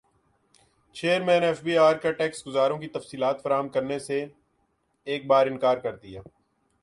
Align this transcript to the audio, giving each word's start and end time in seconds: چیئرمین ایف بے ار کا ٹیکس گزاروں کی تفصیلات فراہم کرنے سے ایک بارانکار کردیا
چیئرمین 0.95 1.43
ایف 1.43 1.61
بے 1.63 1.77
ار 1.77 1.95
کا 1.95 2.11
ٹیکس 2.11 2.45
گزاروں 2.47 2.77
کی 2.77 2.87
تفصیلات 2.87 3.41
فراہم 3.43 3.69
کرنے 3.69 3.99
سے 3.99 4.25
ایک 5.07 5.27
بارانکار 5.27 5.77
کردیا 5.77 6.21